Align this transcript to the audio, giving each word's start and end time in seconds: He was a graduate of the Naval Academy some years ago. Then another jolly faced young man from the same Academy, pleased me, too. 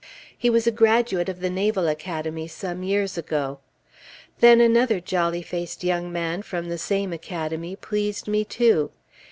He 0.35 0.49
was 0.49 0.65
a 0.65 0.71
graduate 0.71 1.29
of 1.29 1.41
the 1.41 1.49
Naval 1.51 1.87
Academy 1.87 2.47
some 2.47 2.81
years 2.81 3.19
ago. 3.19 3.59
Then 4.39 4.59
another 4.59 4.99
jolly 4.99 5.43
faced 5.43 5.83
young 5.83 6.11
man 6.11 6.41
from 6.41 6.69
the 6.69 6.79
same 6.79 7.13
Academy, 7.13 7.75
pleased 7.75 8.27
me, 8.27 8.43
too. 8.43 8.89